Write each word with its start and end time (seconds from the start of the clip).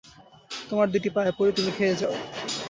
তোমার 0.69 0.87
দুটি 0.93 1.09
পায়ে 1.15 1.31
পড়ি, 1.37 1.51
তুমি 1.57 1.71
খেয়ে 1.77 1.95
যাও। 1.95 2.13